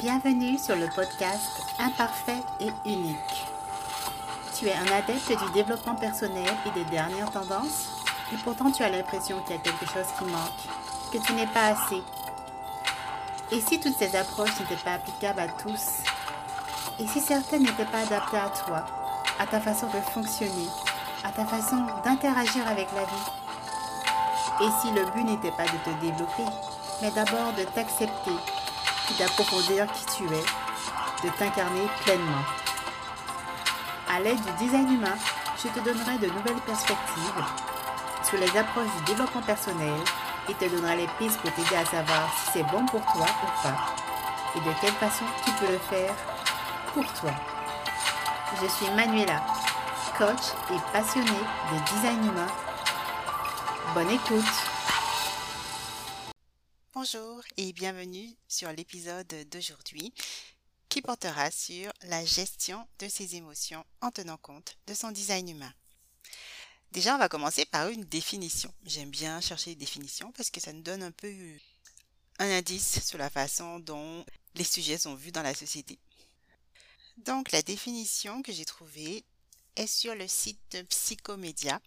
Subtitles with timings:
[0.00, 3.16] Bienvenue sur le podcast Imparfait et unique.
[4.56, 8.02] Tu es un adepte du développement personnel et des dernières tendances
[8.32, 11.46] et pourtant tu as l'impression qu'il y a quelque chose qui manque, que tu n'es
[11.46, 12.02] pas assez.
[13.52, 16.02] Et si toutes ces approches n'étaient pas applicables à tous
[16.98, 18.84] Et si certaines n'étaient pas adaptées à toi,
[19.38, 20.68] à ta façon de fonctionner,
[21.22, 23.30] à ta façon d'interagir avec la vie?
[24.62, 26.44] Et si le but n'était pas de te développer,
[27.00, 28.32] mais d'abord de t'accepter
[29.12, 30.44] d'approfondir qui tu es,
[31.24, 32.44] de t'incarner pleinement.
[34.08, 35.16] À l'aide du design humain,
[35.62, 37.44] je te donnerai de nouvelles perspectives
[38.22, 40.00] sur les approches du développement personnel
[40.48, 43.62] et te donnerai les pistes pour t'aider à savoir si c'est bon pour toi ou
[43.62, 43.94] pas
[44.56, 46.14] et de quelle façon tu peux le faire
[46.92, 47.30] pour toi.
[48.60, 49.42] Je suis Manuela,
[50.16, 51.30] coach et passionnée
[51.72, 52.46] de design humain.
[53.94, 54.73] Bonne écoute
[57.56, 60.12] et bienvenue sur l'épisode d'aujourd'hui
[60.88, 65.72] qui portera sur la gestion de ses émotions en tenant compte de son design humain.
[66.90, 68.72] Déjà, on va commencer par une définition.
[68.84, 71.32] J'aime bien chercher des définitions parce que ça nous donne un peu
[72.40, 74.24] un indice sur la façon dont
[74.56, 75.98] les sujets sont vus dans la société.
[77.18, 79.24] Donc, la définition que j'ai trouvée
[79.76, 81.80] est sur le site de Psychomédia.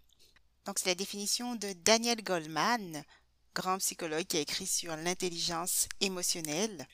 [0.65, 3.03] Donc, c'est la définition de Daniel Goldman
[3.57, 6.87] grand psychologue qui a écrit sur l'intelligence émotionnelle.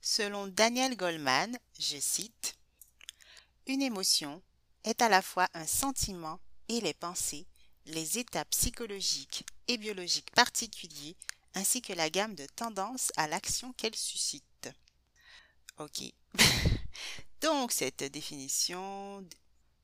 [0.00, 2.56] Selon Daniel Goleman, je cite,
[3.66, 4.42] Une émotion
[4.84, 7.46] est à la fois un sentiment et les pensées,
[7.84, 11.14] les états psychologiques et biologiques particuliers,
[11.52, 14.70] ainsi que la gamme de tendances à l'action qu'elle suscite.
[15.76, 16.04] Ok.
[17.42, 19.28] Donc cette définition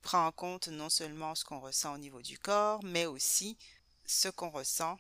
[0.01, 3.59] prend en compte non seulement ce qu'on ressent au niveau du corps, mais aussi
[4.07, 4.97] ce qu'on ressent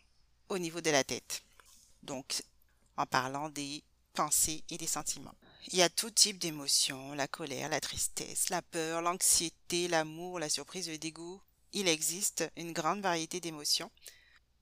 [0.49, 1.43] au niveau de la tête.
[2.03, 2.43] Donc,
[2.97, 3.83] en parlant des
[4.15, 5.35] pensées et des sentiments.
[5.69, 10.49] Il y a tout type d'émotions, la colère, la tristesse, la peur, l'anxiété, l'amour, la
[10.49, 11.41] surprise, le dégoût.
[11.73, 13.91] Il existe une grande variété d'émotions.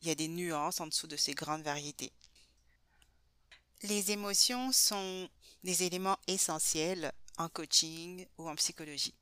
[0.02, 2.12] Il y a des nuances en dessous de ces grandes variétés.
[3.82, 5.28] Les émotions sont
[5.62, 9.14] des éléments essentiels en coaching ou en psychologie.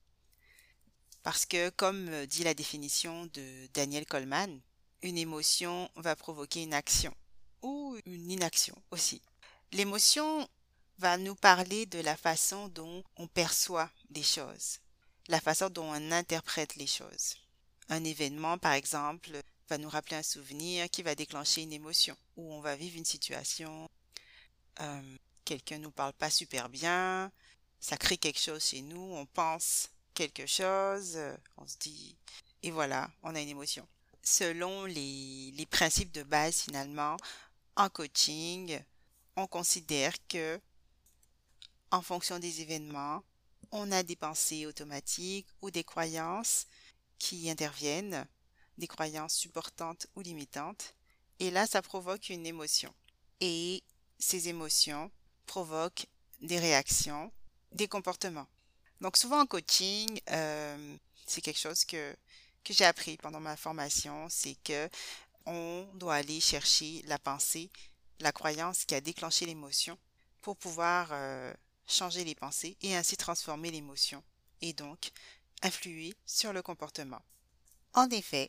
[1.22, 4.60] Parce que, comme dit la définition de Daniel Coleman,
[5.02, 7.14] une émotion va provoquer une action
[7.62, 9.20] ou une inaction aussi.
[9.72, 10.48] L'émotion
[10.98, 14.78] va nous parler de la façon dont on perçoit des choses,
[15.28, 17.36] la façon dont on interprète les choses.
[17.88, 19.30] Un événement, par exemple,
[19.68, 23.04] va nous rappeler un souvenir qui va déclencher une émotion, ou on va vivre une
[23.04, 23.88] situation,
[24.80, 27.32] euh, quelqu'un nous parle pas super bien,
[27.80, 31.18] ça crée quelque chose chez nous, on pense quelque chose,
[31.56, 32.16] on se dit,
[32.62, 33.86] et voilà, on a une émotion
[34.22, 37.16] selon les, les principes de base finalement,
[37.77, 38.81] en coaching,
[39.37, 40.60] on considère que
[41.91, 43.22] en fonction des événements,
[43.71, 46.66] on a des pensées automatiques ou des croyances
[47.19, 48.27] qui interviennent,
[48.78, 50.94] des croyances supportantes ou limitantes,
[51.39, 52.94] et là, ça provoque une émotion.
[53.41, 53.83] Et
[54.19, 55.10] ces émotions
[55.47, 56.06] provoquent
[56.41, 57.33] des réactions,
[57.72, 58.47] des comportements.
[59.00, 60.97] Donc souvent en coaching, euh,
[61.27, 62.16] c'est quelque chose que
[62.64, 64.88] que j'ai appris pendant ma formation, c'est que
[65.46, 67.70] on doit aller chercher la pensée,
[68.20, 69.98] la croyance qui a déclenché l'émotion
[70.40, 71.52] pour pouvoir euh,
[71.86, 74.22] changer les pensées et ainsi transformer l'émotion
[74.60, 75.10] et donc
[75.62, 77.22] influer sur le comportement.
[77.94, 78.46] En effet,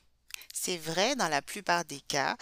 [0.54, 2.38] c'est vrai dans la plupart des cas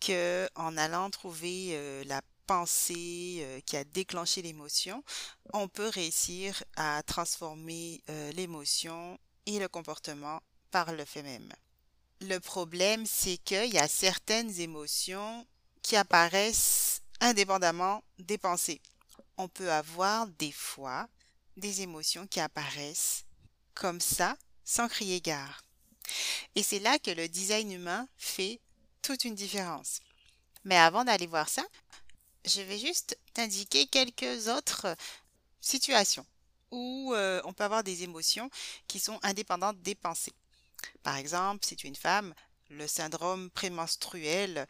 [0.00, 5.02] que en allant trouver euh, la pensée euh, qui a déclenché l'émotion,
[5.52, 8.02] on peut réussir à transformer
[8.34, 10.40] l'émotion et le comportement
[10.84, 11.52] le fait même.
[12.20, 15.46] Le problème, c'est qu'il y a certaines émotions
[15.82, 18.80] qui apparaissent indépendamment des pensées.
[19.36, 21.08] On peut avoir des fois
[21.56, 23.24] des émotions qui apparaissent
[23.74, 25.62] comme ça, sans crier gare.
[26.54, 28.60] Et c'est là que le design humain fait
[29.02, 30.00] toute une différence.
[30.64, 31.64] Mais avant d'aller voir ça,
[32.44, 34.96] je vais juste t'indiquer quelques autres
[35.60, 36.26] situations
[36.70, 38.50] où euh, on peut avoir des émotions
[38.88, 40.34] qui sont indépendantes des pensées.
[41.02, 42.34] Par exemple, si tu es une femme,
[42.70, 44.66] le syndrome prémenstruel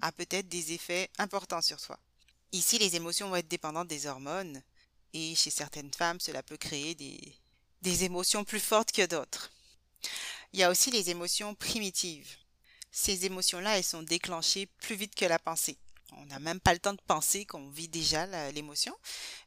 [0.00, 1.98] a peut-être des effets importants sur toi.
[2.52, 4.62] Ici, les émotions vont être dépendantes des hormones
[5.12, 7.20] et chez certaines femmes, cela peut créer des,
[7.82, 9.50] des émotions plus fortes que d'autres.
[10.52, 12.36] Il y a aussi les émotions primitives.
[12.90, 15.76] Ces émotions-là, elles sont déclenchées plus vite que la pensée.
[16.12, 18.96] On n'a même pas le temps de penser qu'on vit déjà l'émotion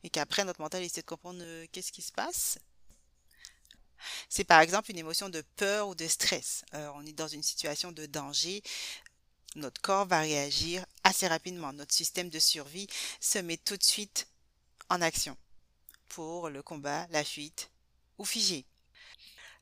[0.04, 2.60] et qu'après notre mental essaie de comprendre euh, qu'est-ce qui se passe
[4.30, 6.64] c'est par exemple une émotion de peur ou de stress.
[6.74, 8.62] Euh, on est dans une situation de danger.
[9.56, 11.74] Notre corps va réagir assez rapidement.
[11.74, 12.88] Notre système de survie
[13.20, 14.28] se met tout de suite
[14.90, 15.38] en action
[16.10, 17.70] pour le combat, la fuite
[18.18, 18.66] ou figé.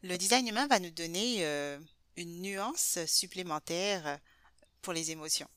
[0.02, 1.80] Le design humain va nous donner euh,
[2.16, 4.20] une nuance supplémentaire
[4.82, 5.50] pour les émotions.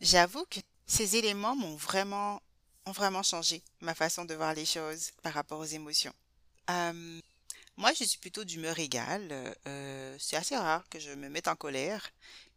[0.00, 2.40] J'avoue que ces éléments m'ont vraiment,
[2.86, 6.12] ont vraiment changé ma façon de voir les choses par rapport aux émotions.
[6.70, 7.20] Euh,
[7.76, 9.56] moi, je suis plutôt d'humeur égale.
[9.66, 12.10] Euh, c'est assez rare que je me mette en colère.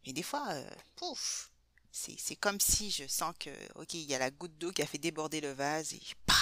[0.06, 1.50] Mais des fois, euh, pouf,
[1.90, 4.86] c'est comme si je sens que, ok, il y a la goutte d'eau qui a
[4.86, 6.34] fait déborder le vase et pah,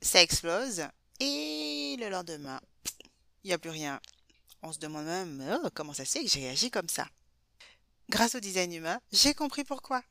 [0.00, 0.86] ça explose.
[1.18, 2.60] Et le lendemain,
[3.42, 4.00] il n'y a plus rien.
[4.62, 7.08] On se demande même oh, comment ça se fait que j'ai réagi comme ça?
[8.08, 10.02] Grâce au design humain, j'ai compris pourquoi.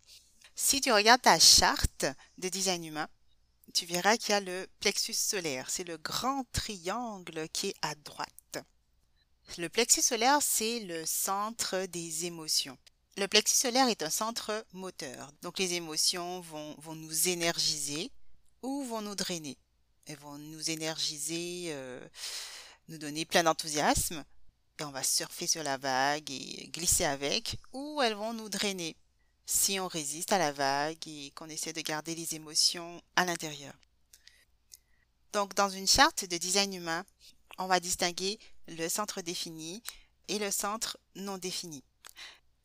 [0.56, 2.06] Si tu regardes ta charte
[2.38, 3.08] de design humain,
[3.74, 5.70] tu verras qu'il y a le plexus solaire.
[5.70, 8.60] C'est le grand triangle qui est à droite.
[9.58, 12.78] Le plexus solaire, c'est le centre des émotions.
[13.18, 15.32] Le plexus solaire est un centre moteur.
[15.42, 18.12] Donc les émotions vont, vont nous énergiser
[18.62, 19.58] ou vont nous drainer.
[20.06, 22.06] Elles vont nous énergiser, euh,
[22.90, 24.24] nous donner plein d'enthousiasme.
[24.80, 27.58] Et on va surfer sur la vague et glisser avec.
[27.72, 28.98] Ou elles vont nous drainer
[29.46, 33.74] si on résiste à la vague et qu'on essaie de garder les émotions à l'intérieur.
[35.34, 37.06] Donc dans une charte de design humain,
[37.58, 39.84] on va distinguer le centre défini
[40.28, 41.84] et le centre non défini.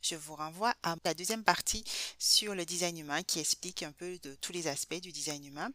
[0.03, 1.85] Je vous renvoie à la deuxième partie
[2.19, 5.71] sur le design humain qui explique un peu de tous les aspects du design humain.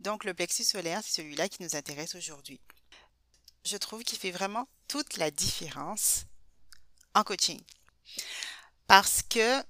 [0.00, 2.60] Donc le plexus solaire, c'est celui-là qui nous intéresse aujourd'hui.
[3.64, 6.24] Je trouve qu'il fait vraiment toute la différence
[7.14, 7.60] en coaching.
[8.88, 9.62] Parce que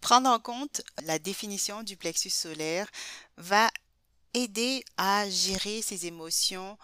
[0.00, 2.88] Prendre en compte la définition du plexus solaire
[3.36, 3.70] va
[4.34, 6.78] aider à gérer ses émotions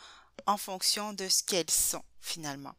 [0.47, 2.75] en fonction de ce qu'elles sont finalement.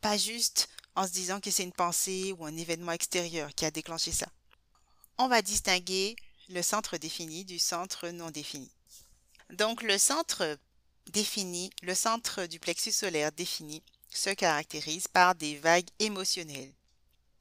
[0.00, 3.70] Pas juste en se disant que c'est une pensée ou un événement extérieur qui a
[3.70, 4.28] déclenché ça.
[5.18, 6.16] On va distinguer
[6.48, 8.70] le centre défini du centre non défini.
[9.50, 10.58] Donc le centre
[11.10, 16.72] défini, le centre du plexus solaire défini, se caractérise par des vagues émotionnelles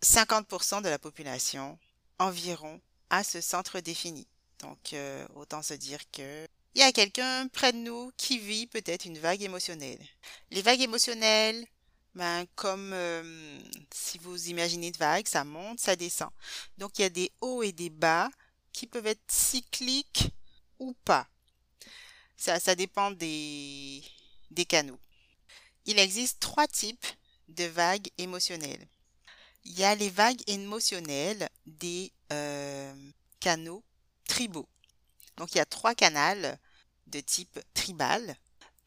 [0.04, 1.78] 50% de la population
[2.20, 2.80] environ
[3.10, 4.28] a ce centre défini.
[4.60, 8.66] Donc, euh, autant se dire que il y a quelqu'un près de nous qui vit
[8.66, 10.00] peut-être une vague émotionnelle.
[10.50, 11.68] Les vagues émotionnelles,
[12.16, 13.60] ben, comme euh,
[13.94, 16.32] si vous imaginez de vagues, ça monte, ça descend.
[16.80, 18.30] Donc, il y a des hauts et des bas
[18.72, 20.30] qui peuvent être cycliques
[20.80, 21.28] ou pas.
[22.38, 24.04] Ça, ça dépend des,
[24.50, 25.00] des canaux.
[25.86, 27.06] Il existe trois types
[27.50, 28.88] de vagues émotionnelles.
[29.66, 32.94] Il y a les vagues émotionnelles des euh,
[33.40, 33.84] canaux
[34.28, 34.68] tribaux.
[35.38, 36.58] Donc il y a trois canaux
[37.08, 38.36] de type tribal.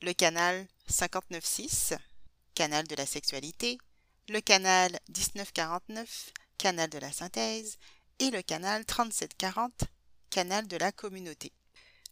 [0.03, 1.97] Le canal 59.6,
[2.55, 3.79] canal de la sexualité,
[4.29, 7.79] le canal 1949, canal de la synthèse,
[8.19, 9.85] et le canal 3740,
[10.31, 11.53] canal de la communauté.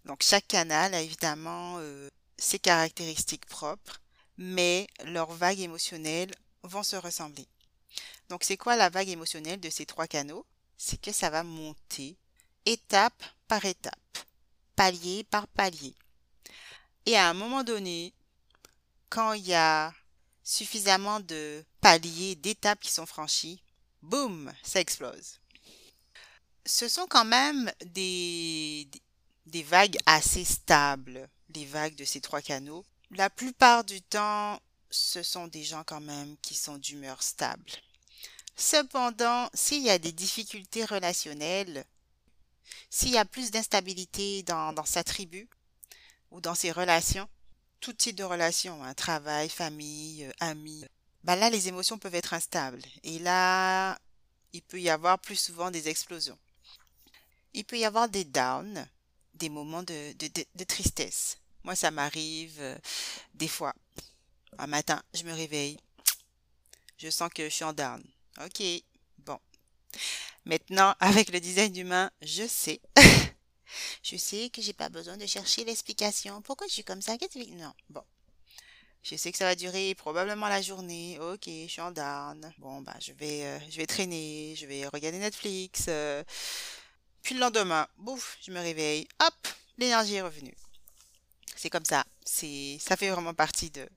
[0.04, 2.08] Donc chaque canal a évidemment euh,
[2.38, 4.00] ses caractéristiques propres,
[4.36, 7.46] mais leurs vagues émotionnelles vont se ressembler.
[8.28, 10.46] Donc, c'est quoi la vague émotionnelle de ces trois canaux?
[10.76, 12.16] C'est que ça va monter
[12.66, 14.18] étape par étape,
[14.76, 15.94] palier par palier.
[17.06, 18.12] Et à un moment donné,
[19.10, 19.92] quand il y a
[20.42, 23.62] suffisamment de paliers, d'étapes qui sont franchis,
[24.02, 25.40] boum, ça explose.
[26.66, 28.88] Ce sont quand même des,
[29.46, 32.84] des vagues assez stables, les vagues de ces trois canaux.
[33.10, 34.60] La plupart du temps,
[34.90, 37.70] ce sont des gens quand même qui sont d'humeur stable.
[38.56, 41.84] Cependant, s'il y a des difficultés relationnelles,
[42.90, 45.48] s'il y a plus d'instabilité dans, sa tribu
[46.30, 47.28] ou dans ses relations,
[47.80, 50.84] tout type de relations, hein, travail, famille, euh, amis,
[51.24, 52.82] ben là, les émotions peuvent être instables.
[53.02, 53.98] Et là,
[54.52, 56.38] il peut y avoir plus souvent des explosions.
[57.54, 58.86] Il peut y avoir des downs,
[59.34, 61.38] des moments de, de tristesse.
[61.64, 62.76] Moi, ça m'arrive euh,
[63.34, 63.74] des fois.
[64.58, 65.78] Un matin, je me réveille.
[66.98, 68.02] Je sens que je suis en down.
[68.40, 68.62] Ok,
[69.18, 69.38] bon.
[70.44, 72.80] Maintenant, avec le design humain, je sais.
[74.02, 76.42] je sais que j'ai pas besoin de chercher l'explication.
[76.42, 77.16] Pourquoi je suis comme ça?
[77.52, 78.02] Non, bon.
[79.02, 81.18] Je sais que ça va durer probablement la journée.
[81.20, 82.52] Ok, je suis en down.
[82.58, 85.84] Bon, bah, je vais, euh, je vais traîner, je vais regarder Netflix.
[85.88, 86.24] Euh.
[87.22, 89.06] Puis le lendemain, bouf, je me réveille.
[89.20, 89.48] Hop,
[89.78, 90.54] l'énergie est revenue.
[91.54, 92.04] C'est comme ça.
[92.24, 93.88] C'est, ça fait vraiment partie de,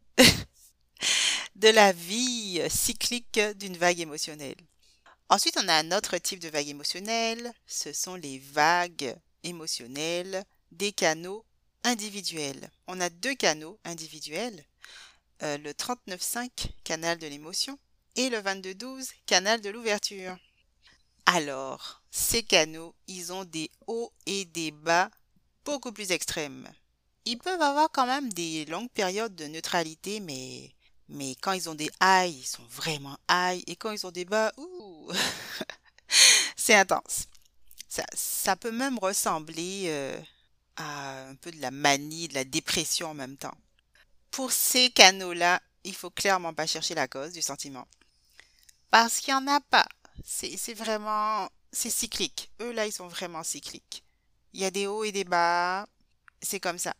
[1.57, 4.57] de la vie cyclique d'une vague émotionnelle.
[5.29, 10.91] Ensuite, on a un autre type de vague émotionnelle, ce sont les vagues émotionnelles des
[10.91, 11.43] canaux
[11.83, 12.69] individuels.
[12.87, 14.63] On a deux canaux individuels,
[15.41, 16.49] euh, le 39.5
[16.83, 17.77] canal de l'émotion
[18.15, 20.37] et le 22.12 canal de l'ouverture.
[21.25, 25.09] Alors, ces canaux, ils ont des hauts et des bas
[25.65, 26.71] beaucoup plus extrêmes.
[27.25, 30.71] Ils peuvent avoir quand même des longues périodes de neutralité, mais,
[31.09, 34.25] mais quand ils ont des highs, ils sont vraiment high, et quand ils ont des
[34.25, 35.11] bas, ouh,
[36.55, 37.27] c'est intense.
[37.89, 40.19] Ça, ça, peut même ressembler euh,
[40.75, 43.55] à un peu de la manie, de la dépression en même temps.
[44.31, 47.87] Pour ces canaux-là, il faut clairement pas chercher la cause du sentiment.
[48.91, 49.87] Parce qu'il n'y en a pas.
[50.23, 51.49] C'est vraiment...
[51.71, 52.51] C'est cyclique.
[52.61, 54.03] Eux, là, ils sont vraiment cycliques.
[54.53, 55.87] Il y a des hauts et des bas.
[56.41, 56.93] C'est comme ça.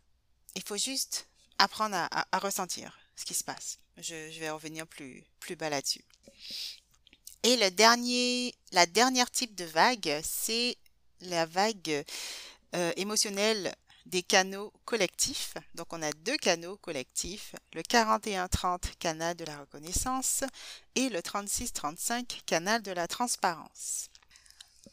[0.54, 3.78] Il faut juste apprendre à, ressentir ce qui se passe.
[3.98, 6.04] Je, vais revenir plus, plus bas là-dessus.
[7.42, 10.76] Et le dernier, la dernière type de vague, c'est
[11.20, 12.04] la vague
[12.74, 13.74] euh, émotionnelle
[14.06, 15.54] des canaux collectifs.
[15.74, 20.44] Donc on a deux canaux collectifs, le 4130 canal de la reconnaissance
[20.94, 24.08] et le 3635 canal de la transparence.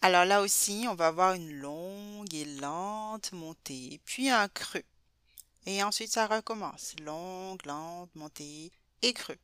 [0.01, 4.83] Alors là aussi, on va avoir une longue et lente montée, puis un creux.
[5.65, 6.93] Et ensuite, ça recommence.
[6.99, 8.71] Longue, lente, montée
[9.01, 9.37] et creux.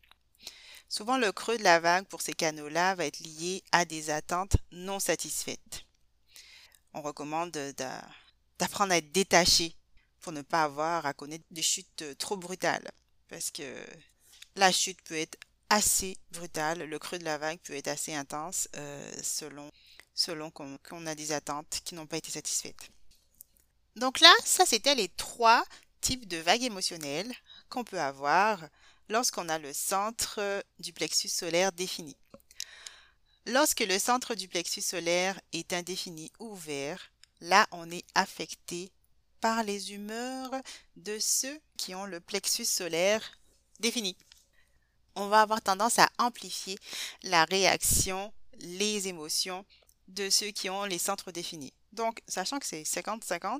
[0.89, 4.57] Souvent, le creux de la vague pour ces canaux-là va être lié à des attentes
[4.71, 5.85] non satisfaites.
[6.93, 7.51] On recommande
[8.59, 9.75] d'apprendre à être détaché
[10.19, 12.91] pour ne pas avoir à connaître des chutes trop brutales.
[13.29, 13.63] Parce que
[14.55, 15.37] la chute peut être
[15.69, 19.71] assez brutale, le creux de la vague peut être assez intense euh, selon,
[20.13, 22.89] selon qu'on a des attentes qui n'ont pas été satisfaites.
[23.95, 25.63] Donc là, ça c'était les trois
[26.01, 27.33] types de vagues émotionnelles
[27.69, 28.59] qu'on peut avoir
[29.11, 32.15] lorsqu'on a le centre du plexus solaire défini.
[33.45, 38.91] Lorsque le centre du plexus solaire est indéfini ou ouvert, là on est affecté
[39.41, 40.51] par les humeurs
[40.95, 43.37] de ceux qui ont le plexus solaire
[43.79, 44.15] défini.
[45.15, 46.77] On va avoir tendance à amplifier
[47.23, 49.65] la réaction, les émotions
[50.07, 51.73] de ceux qui ont les centres définis.
[51.91, 53.59] Donc, sachant que c'est 50-50,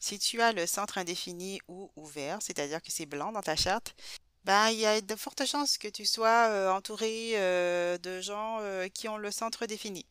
[0.00, 3.96] si tu as le centre indéfini ou ouvert, c'est-à-dire que c'est blanc dans ta charte,
[4.48, 8.62] ben, il y a de fortes chances que tu sois entouré de gens
[8.94, 10.06] qui ont le centre défini.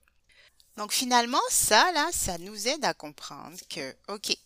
[0.75, 4.37] Donc finalement, ça, là, ça nous aide à comprendre que, OK,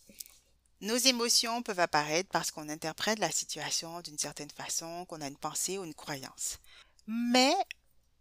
[0.79, 5.36] nos émotions peuvent apparaître parce qu'on interprète la situation d'une certaine façon, qu'on a une
[5.36, 6.60] pensée ou une croyance.
[7.05, 7.53] Mais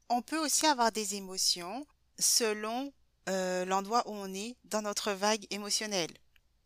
[0.09, 1.87] on peut aussi avoir des émotions
[2.19, 2.93] selon
[3.29, 6.11] l'endroit où on est dans notre vague émotionnelle.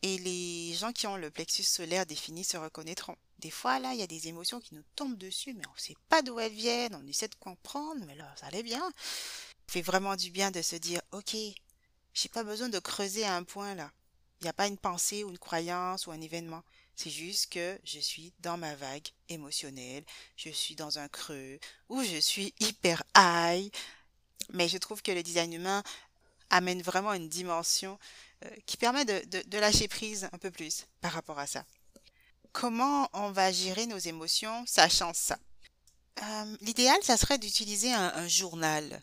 [0.00, 3.16] Et les gens qui ont le plexus solaire défini se reconnaîtront.
[3.44, 5.78] Des fois, là, il y a des émotions qui nous tombent dessus, mais on ne
[5.78, 8.80] sait pas d'où elles viennent, on essaie de comprendre, mais là, ça allait bien.
[8.80, 8.94] Ça
[9.66, 11.36] fait vraiment du bien de se dire, ok,
[12.14, 13.92] j'ai pas besoin de creuser à un point là.
[14.40, 16.62] Il n'y a pas une pensée ou une croyance ou un événement.
[16.96, 21.58] C'est juste que je suis dans ma vague émotionnelle, je suis dans un creux,
[21.90, 23.70] ou je suis hyper high.
[24.54, 25.82] Mais je trouve que le design humain
[26.48, 27.98] amène vraiment une dimension
[28.46, 31.66] euh, qui permet de, de lâcher prise un peu plus par rapport à ça
[32.54, 35.38] comment on va gérer nos émotions sachant ça?
[36.22, 39.02] Euh, L'idéal, ça serait d'utiliser un, journal,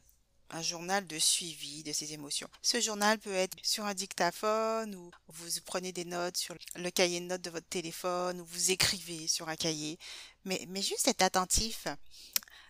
[0.50, 2.48] un journal de suivi de ces émotions.
[2.64, 7.20] Ce journal peut être sur un dictaphone ou vous prenez des notes sur le cahier
[7.20, 10.00] de notes de votre téléphone ou vous écrivez sur un cahier.
[10.46, 11.88] Mais, juste être attentif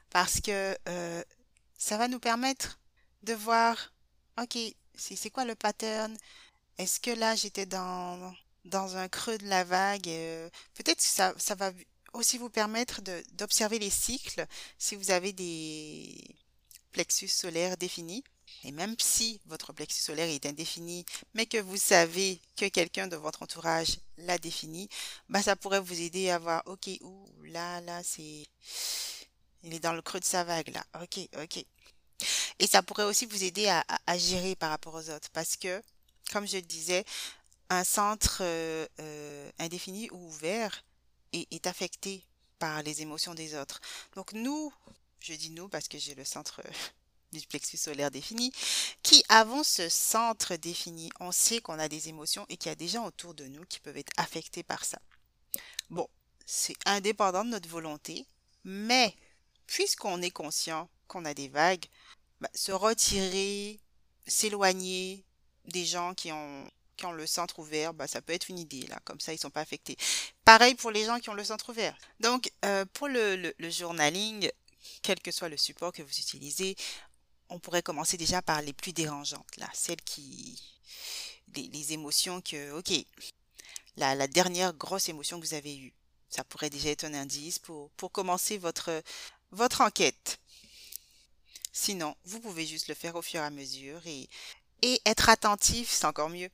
[0.10, 1.24] parce que euh,
[1.78, 2.80] ça va nous permettre
[3.22, 3.94] de voir,
[4.42, 4.58] ok,
[4.96, 6.18] c'est quoi le pattern?
[6.80, 8.34] Est-ce que là j'étais dans
[8.66, 10.08] dans un creux de la vague.
[10.08, 11.72] Euh, peut-être que ça, ça va
[12.14, 13.02] aussi vous permettre
[13.34, 14.46] d'observer les cycles
[14.78, 16.24] si vous avez des
[16.92, 18.24] plexus solaires définis.
[18.64, 23.16] Et même si votre plexus solaire est indéfini, mais que vous savez que quelqu'un de
[23.16, 24.90] votre entourage l'a défini,
[25.30, 28.46] bah ça pourrait vous aider à voir, ok, ou là, là, c'est,
[29.64, 31.66] il est dans le creux de sa vague, là, ok, ok.
[32.60, 35.82] Et ça pourrait aussi vous aider à, à gérer par rapport aux autres, parce que,
[36.32, 37.04] comme je le disais,
[37.72, 40.84] un centre euh, euh, indéfini ou ouvert
[41.32, 42.22] est, affecté
[42.60, 43.80] par les émotions des autres.
[44.14, 44.74] Donc nous,
[45.22, 46.72] je dis nous parce que j'ai le centre euh,
[47.32, 48.52] du plexus solaire défini,
[49.04, 52.76] qui avons ce centre défini, on sait qu'on a des émotions et qu'il y a
[52.76, 55.00] des gens autour de nous qui peuvent être affectés par ça.
[55.90, 56.10] Bon,
[56.46, 58.26] c'est indépendant de notre volonté,
[58.66, 59.16] mais
[59.66, 61.86] puisqu'on est conscient qu'on a des vagues,
[62.42, 63.80] bah, se retirer,
[64.28, 65.24] s'éloigner
[65.68, 66.70] des gens qui ont
[67.06, 69.50] ont le centre ouvert, bah, ça peut être une idée, là, comme ça ils sont
[69.50, 69.98] pas affectés.
[70.46, 71.98] Pareil pour les gens qui ont le centre ouvert.
[72.20, 74.50] Donc, euh, pour le, journaling,
[75.02, 76.76] quel que soit le support que vous utilisez,
[77.50, 80.62] on pourrait commencer déjà par les plus dérangeantes, là, celles qui...
[81.56, 82.94] les, émotions que, ok,
[83.98, 85.94] la, la, dernière grosse émotion que vous avez eue,
[86.30, 89.04] ça pourrait déjà être un indice pour, pour commencer votre,
[89.52, 90.40] votre enquête.
[91.74, 94.30] Sinon, vous pouvez juste le faire au fur et à mesure et,
[94.82, 96.50] et être attentif, c'est encore mieux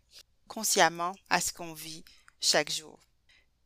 [0.48, 2.04] consciemment à ce qu'on vit
[2.42, 3.00] chaque jour.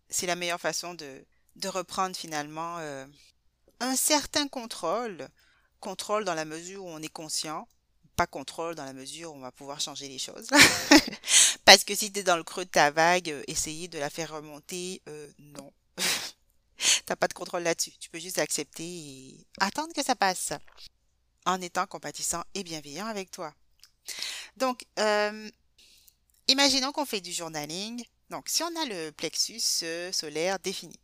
[0.10, 3.06] C'est la meilleure façon de, de reprendre finalement euh,
[3.80, 5.28] un certain contrôle.
[5.80, 7.68] Contrôle dans la mesure où on est conscient,
[8.16, 10.48] pas contrôle dans la mesure où on va pouvoir changer les choses.
[11.66, 14.10] Parce que si tu es dans le creux de ta vague, euh, essayer de la
[14.10, 15.72] faire remonter, euh, non.
[17.06, 17.92] T'as pas de contrôle là-dessus.
[18.00, 20.54] Tu peux juste accepter et attendre que ça passe
[21.46, 23.54] en étant compatissant et bienveillant avec toi.
[24.58, 25.50] Donc, euh,
[26.52, 28.04] imaginons qu'on fait du journaling.
[28.30, 31.00] Donc, si on a le plexus solaire défini,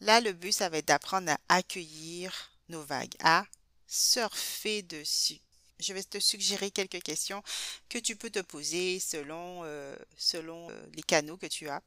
[0.00, 3.44] là, le but, ça va être d'apprendre à accueillir nos vagues, à
[3.86, 5.40] surfer dessus
[5.80, 7.42] je vais te suggérer quelques questions
[7.88, 11.82] que tu peux te poser selon, euh, selon euh, les canaux que tu as,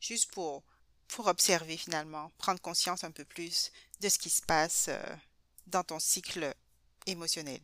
[0.00, 0.62] juste pour,
[1.08, 5.16] pour observer finalement, prendre conscience un peu plus de ce qui se passe euh,
[5.66, 6.54] dans ton cycle
[7.06, 7.60] émotionnel.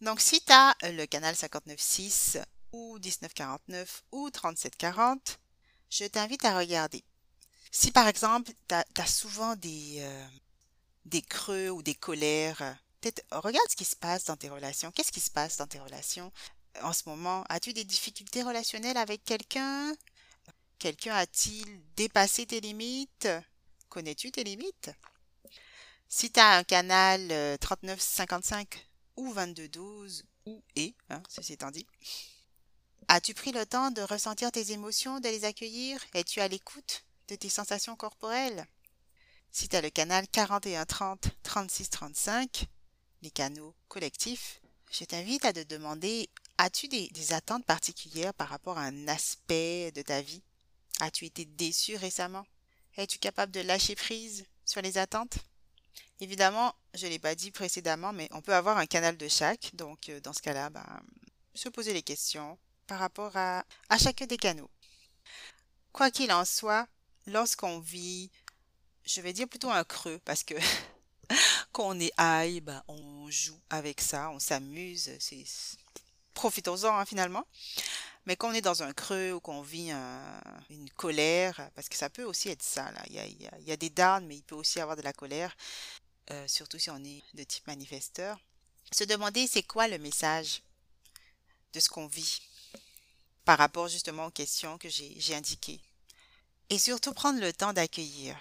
[0.00, 2.42] Donc, si tu as le canal 59.6
[2.72, 5.38] ou 1949 ou 3740,
[5.90, 7.04] je t'invite à regarder.
[7.70, 10.06] Si par exemple, tu as, souvent des,
[11.04, 12.76] des creux ou des colères
[13.30, 14.90] regarde ce qui se passe dans tes relations.
[14.92, 16.32] Qu'est-ce qui se passe dans tes relations
[16.76, 17.44] euh, en ce moment?
[17.48, 19.94] As-tu des difficultés relationnelles avec quelqu'un?
[20.78, 23.28] Quelqu'un a-t-il dépassé tes limites?
[23.88, 24.90] Connais-tu tes limites?
[26.08, 31.86] Si tu as un canal 3955 euh, ou 2212 ou et, hein, ceci étant dit,
[33.08, 36.00] as-tu pris le temps de ressentir tes émotions, de les accueillir?
[36.14, 38.66] Es-tu à l'écoute de tes sensations corporelles?
[39.50, 42.66] Si tu as le canal 4130 3635,
[43.22, 46.28] les canaux collectifs, je t'invite à te demander,
[46.58, 50.42] as-tu des, attentes particulières par rapport à un aspect de ta vie?
[51.00, 52.46] As-tu été déçu récemment?
[52.96, 55.38] Es-tu capable de lâcher prise sur les attentes?
[56.20, 59.74] Évidemment, je ne l'ai pas dit précédemment, mais on peut avoir un canal de chaque.
[59.74, 60.86] Donc, euh, dans ce cas-là, ben,
[61.54, 64.70] se poser les questions par rapport à, à chacun des canaux.
[65.92, 66.86] Quoi qu'il en soit,
[67.26, 68.30] lorsqu'on vit,
[69.04, 70.54] je vais dire plutôt un creux, parce que
[71.72, 75.10] quand est high, ben, on joue avec ça, on s'amuse,
[76.34, 77.46] profitons-en hein, finalement.
[78.24, 79.90] Mais quand on est dans un creux ou qu'on vit
[80.70, 82.92] une colère, parce que ça peut aussi être ça.
[83.08, 83.26] Il, y a,
[83.58, 85.56] y des downs, mais il peut aussi avoir de la colère,
[86.30, 88.38] euh, surtout si on est de type manifesteur.
[88.92, 90.62] Se demander c'est quoi le message
[91.72, 92.40] de ce qu'on vit
[93.44, 95.80] par rapport justement aux questions que j'ai indiquées.
[96.70, 98.36] Et surtout prendre le temps d'accueillir.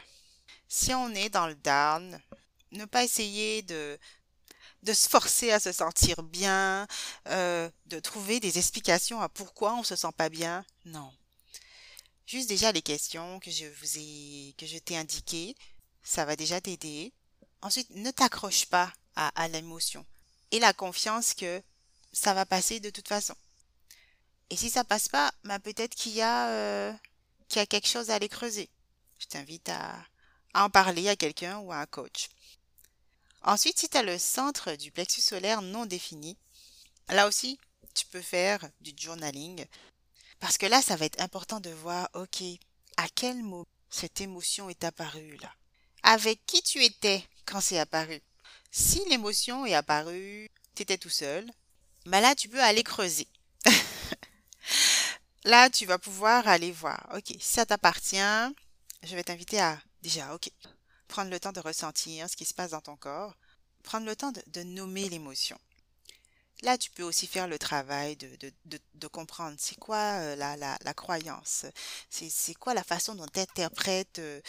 [0.68, 2.22] Si on est dans le down,
[2.72, 4.00] ne pas essayer de,
[4.84, 6.88] de se forcer à se sentir bien,
[7.28, 10.66] euh, de trouver des explications à pourquoi on se sent pas bien.
[10.86, 11.12] Non.
[12.26, 15.56] Juste déjà les questions que je vous ai, que je t'ai indiquées,
[16.04, 17.12] ça va déjà t'aider.
[17.62, 20.06] Ensuite, ne t'accroche pas à, à l'émotion
[20.52, 21.62] et la confiance que
[22.14, 23.36] ça va passer de toute façon.
[24.52, 26.94] Et si ça passe pas, bah peut-être qu'il y a, euh,
[27.48, 28.70] qu'il y a quelque chose à aller creuser.
[29.18, 30.06] Je t'invite à,
[30.54, 32.28] en parler à quelqu'un ou à un coach.
[33.44, 36.38] Ensuite, si tu as le centre du plexus solaire non défini,
[37.08, 37.58] là aussi,
[37.94, 39.66] tu peux faire du journaling.
[40.42, 42.44] Parce que là, ça va être important de voir, ok,
[42.98, 45.54] à quel moment cette émotion est apparue là
[46.04, 48.22] Avec qui tu étais quand c'est apparu
[48.70, 51.50] Si l'émotion est apparue, tu étais tout seul,
[52.06, 53.30] bah là, tu peux aller creuser.
[55.44, 58.18] Là, tu vas pouvoir aller voir, ok, ça t'appartient,
[59.04, 60.50] je vais t'inviter à déjà, ok,
[61.08, 63.36] prendre le temps de ressentir ce qui se passe dans ton corps,
[63.84, 65.60] prendre le temps de, nommer l'émotion.
[66.64, 70.94] Là, tu peux aussi faire le travail de, de, comprendre c'est quoi euh, la, la,
[70.94, 71.66] croyance,
[72.10, 74.42] c'est quoi la façon dont tu euh,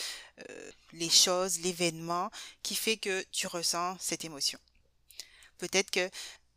[0.50, 2.30] euh, les choses, l'événement
[2.62, 4.58] qui fait que tu ressens cette émotion.
[5.56, 6.10] Peut-être que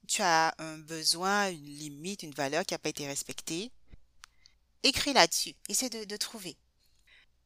[0.08, 3.72] tu as un besoin, une limite, une valeur qui n'a pas été respectée.
[4.86, 6.56] Écris là-dessus, essaie de, trouver.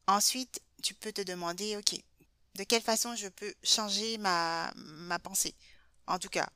[0.08, 1.95] Ensuite, tu peux te demander, ok,
[2.56, 5.56] de quelle façon je peux changer ma, ma pensée.
[6.06, 6.49] En tout cas,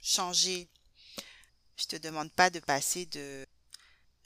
[0.00, 0.66] changer.
[1.76, 3.46] Je te demande pas de passer de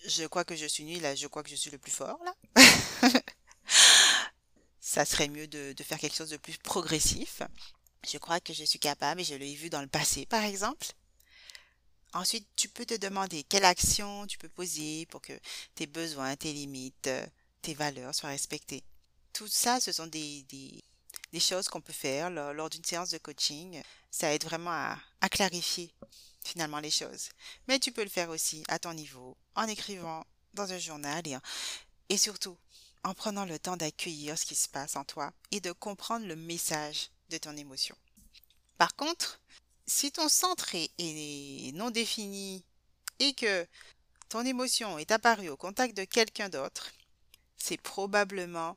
[0.07, 2.21] je crois que je suis nul à je crois que je suis le plus fort
[2.25, 2.35] là.
[4.81, 7.43] Ça serait mieux de, de faire quelque chose de plus progressif.
[8.09, 10.87] Je crois que je suis capable et je l'ai vu dans le passé par exemple.
[12.15, 15.33] Ensuite, tu peux te demander quelle action tu peux poser pour que
[15.75, 17.11] tes besoins, tes limites,
[17.61, 18.85] tes valeurs soient respectées.
[19.33, 20.47] Tout ça, ce sont des,
[21.41, 23.83] choses qu'on peut faire lors, d'une séance de coaching.
[24.13, 25.93] Ça aide vraiment à, clarifier
[26.45, 27.31] finalement les choses.
[27.67, 31.25] Mais tu peux le faire aussi à ton niveau, en écrivant dans un journal
[32.09, 32.57] et surtout
[33.03, 36.37] en prenant le temps d'accueillir ce qui se passe en toi et de comprendre le
[36.37, 37.97] message de ton émotion.
[38.79, 39.41] Par contre,
[39.87, 42.65] si ton centre est non défini
[43.19, 43.67] et que
[44.29, 46.91] ton émotion est apparue au contact de quelqu'un d'autre,
[47.57, 48.77] c'est probablement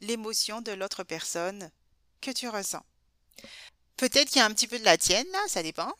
[0.00, 1.70] l'émotion de l'autre personne
[2.20, 2.84] que tu ressens.
[3.96, 5.92] Peut-être qu'il y a un petit peu de la tienne, là, ça dépend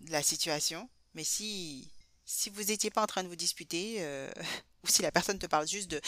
[0.00, 0.88] de la situation.
[1.14, 1.90] Mais si,
[2.24, 4.30] si vous n'étiez pas en train de vous disputer, euh,
[4.84, 6.00] ou si la personne te parle juste de,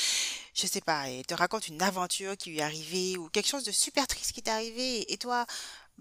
[0.54, 3.64] je sais pas, et te raconte une aventure qui lui est arrivée, ou quelque chose
[3.64, 5.46] de super triste qui t'est arrivé, et toi,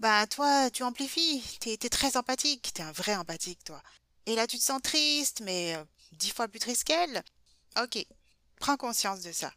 [0.00, 3.82] bah toi, tu amplifies, t'es es très empathique, t'es un vrai empathique, toi.
[4.24, 7.22] Et là, tu te sens triste, mais euh, dix fois plus triste qu'elle.
[7.78, 8.06] Ok,
[8.56, 9.52] prends conscience de ça.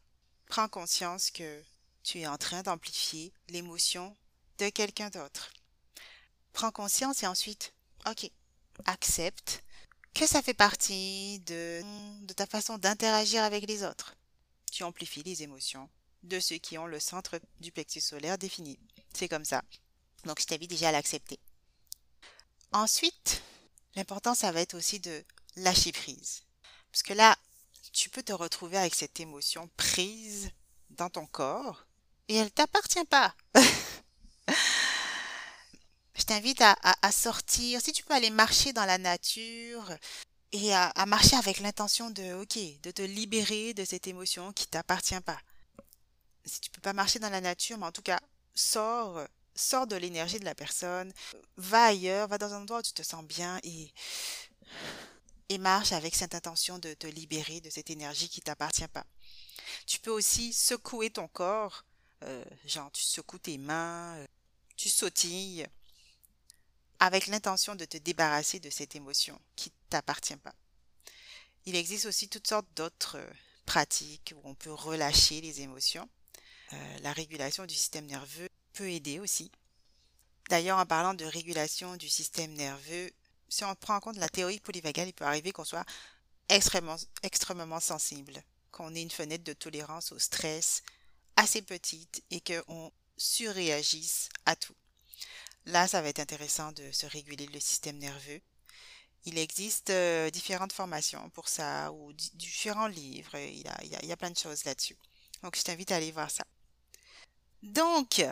[0.47, 1.63] Prends conscience que
[2.03, 4.15] tu es en train d'amplifier l'émotion
[4.57, 5.53] de quelqu'un d'autre.
[6.51, 7.73] Prends conscience et ensuite,
[8.05, 8.29] ok,
[8.85, 9.63] accepte
[10.13, 11.81] que ça fait partie de,
[12.25, 14.13] de ta façon d'interagir avec les autres.
[14.73, 15.89] Tu amplifies les émotions
[16.23, 18.77] de ceux qui ont le centre du plexus solaire défini.
[19.13, 19.63] C'est comme ça.
[20.25, 21.39] Donc je t'invite déjà à l'accepter.
[22.71, 23.41] Ensuite,
[23.95, 25.23] l'important, ça va être aussi de
[25.57, 26.43] lâcher prise.
[26.91, 27.37] Parce que là,
[27.91, 30.49] tu peux te retrouver avec cette émotion prise
[30.89, 31.85] dans ton corps
[32.27, 33.35] et elle t'appartient pas.
[36.15, 37.81] Je t'invite à, sortir.
[37.81, 39.91] Si tu peux aller marcher dans la nature
[40.51, 45.19] et à, marcher avec l'intention de, ok, de te libérer de cette émotion qui t'appartient
[45.21, 45.39] pas.
[46.45, 48.19] Si tu peux pas marcher dans la nature, mais en tout cas,
[48.53, 51.13] sors, sors de l'énergie de la personne,
[51.57, 53.91] va ailleurs, va dans un endroit où tu te sens bien et,
[55.49, 59.05] et marche avec cette intention de te libérer de cette énergie qui t'appartient pas.
[59.85, 61.85] Tu peux aussi secouer ton corps,
[62.23, 64.27] euh, genre tu secoues tes mains, euh,
[64.75, 65.67] tu sautilles,
[66.99, 70.55] avec l'intention de te débarrasser de cette émotion qui t'appartient pas.
[71.65, 73.29] Il existe aussi toutes sortes d'autres euh,
[73.65, 76.09] pratiques où on peut relâcher les émotions.
[77.03, 79.51] La régulation du système nerveux peut aider aussi.
[80.49, 83.11] D'ailleurs, en parlant de régulation du système nerveux,
[83.49, 85.85] si on prend en compte la théorie polyvagale, il peut arriver qu'on soit
[86.49, 90.83] extrêmement, extrêmement sensible, qu'on ait une fenêtre de tolérance au stress
[91.35, 94.75] assez petite et qu'on surréagisse à tout.
[95.65, 98.41] Là, ça va être intéressant de se réguler le système nerveux.
[99.25, 103.37] Il existe euh, différentes formations pour ça ou différents livres.
[103.37, 104.97] Il y, a, il y a plein de choses là-dessus.
[105.41, 106.43] Donc, je t'invite à aller voir ça.
[107.63, 108.23] Donc,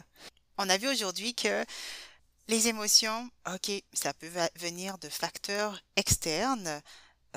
[0.58, 1.65] on a vu aujourd'hui que
[2.48, 6.82] les émotions, ok, ça peut venir de facteurs externes.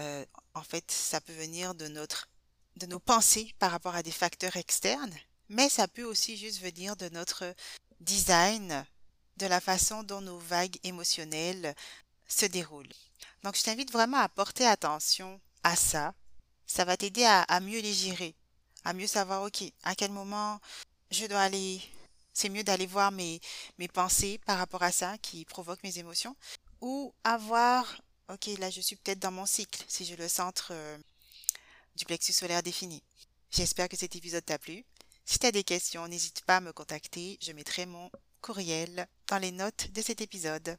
[0.01, 2.29] Euh, en fait, ça peut venir de notre,
[2.77, 5.15] de nos pensées par rapport à des facteurs externes,
[5.49, 7.55] mais ça peut aussi juste venir de notre
[8.01, 8.85] design
[9.37, 11.75] de la façon dont nos vagues émotionnelles
[12.27, 12.93] se déroulent.
[13.45, 16.13] Donc, je t'invite vraiment à porter attention à ça.
[16.67, 18.35] Ça va t'aider à, mieux les gérer,
[18.85, 20.59] à mieux savoir, OK, à quel moment
[21.14, 21.81] je dois aller.
[22.33, 23.40] C'est mieux d'aller voir mes,
[23.79, 26.35] mes pensées par rapport à ça qui provoquent mes émotions.
[26.81, 30.98] Ou avoir, OK, là, je suis peut-être dans mon cycle, si je le centre euh,
[31.96, 33.03] du plexus solaire défini.
[33.50, 34.85] J'espère que cet épisode t'a plu.
[35.24, 37.38] Si tu as des questions, n'hésite pas à me contacter.
[37.40, 40.77] Je mettrai mon courriel dans les notes de cet épisode.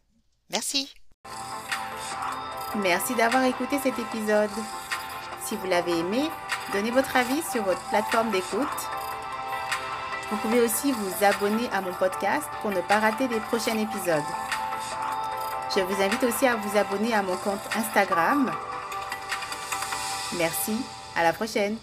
[0.49, 0.93] Merci.
[2.75, 4.51] Merci d'avoir écouté cet épisode.
[5.47, 6.29] Si vous l'avez aimé,
[6.73, 8.94] donnez votre avis sur votre plateforme d'écoute.
[10.31, 14.23] Vous pouvez aussi vous abonner à mon podcast pour ne pas rater les prochains épisodes.
[15.75, 18.51] Je vous invite aussi à vous abonner à mon compte Instagram.
[20.37, 20.77] Merci,
[21.15, 21.77] à la prochaine.